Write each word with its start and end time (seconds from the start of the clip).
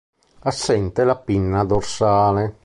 Assente 0.45 1.03
la 1.03 1.15
pinna 1.15 1.63
dorsale. 1.63 2.57